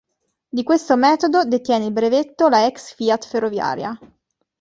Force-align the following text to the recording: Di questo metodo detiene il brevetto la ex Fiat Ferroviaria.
Di 0.49 0.63
questo 0.63 0.95
metodo 0.97 1.43
detiene 1.43 1.85
il 1.85 1.91
brevetto 1.91 2.47
la 2.47 2.65
ex 2.65 2.95
Fiat 2.95 3.27
Ferroviaria. 3.27 3.95